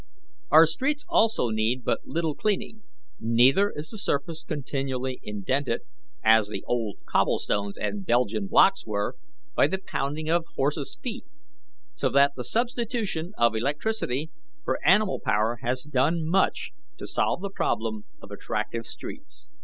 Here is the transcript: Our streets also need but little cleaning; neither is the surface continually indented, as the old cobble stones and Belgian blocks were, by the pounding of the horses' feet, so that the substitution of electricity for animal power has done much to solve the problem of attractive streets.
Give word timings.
Our 0.49 0.65
streets 0.65 1.05
also 1.07 1.49
need 1.49 1.83
but 1.85 2.07
little 2.07 2.33
cleaning; 2.33 2.81
neither 3.19 3.69
is 3.69 3.89
the 3.91 3.99
surface 3.99 4.43
continually 4.43 5.19
indented, 5.21 5.81
as 6.23 6.47
the 6.47 6.63
old 6.65 6.97
cobble 7.05 7.37
stones 7.37 7.77
and 7.77 8.03
Belgian 8.03 8.47
blocks 8.47 8.83
were, 8.83 9.15
by 9.55 9.67
the 9.67 9.77
pounding 9.77 10.27
of 10.27 10.45
the 10.45 10.51
horses' 10.55 10.97
feet, 11.03 11.25
so 11.93 12.09
that 12.09 12.31
the 12.35 12.43
substitution 12.43 13.33
of 13.37 13.53
electricity 13.55 14.31
for 14.65 14.83
animal 14.83 15.19
power 15.19 15.59
has 15.61 15.83
done 15.83 16.27
much 16.27 16.71
to 16.97 17.05
solve 17.05 17.41
the 17.41 17.51
problem 17.51 18.05
of 18.23 18.31
attractive 18.31 18.87
streets. 18.87 19.45